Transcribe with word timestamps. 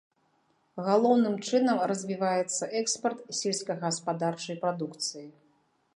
Галоўным 0.87 1.35
чынам 1.47 1.77
развіваецца 1.91 2.71
экспарт 2.81 3.21
сельскагаспадарчай 3.41 4.55
прадукцыі. 4.65 5.27